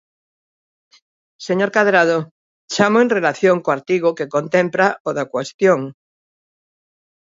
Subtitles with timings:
[1.47, 2.19] Señor Cadrado,
[2.73, 5.81] chámoo en relación co artigo que contempla o da cuestión.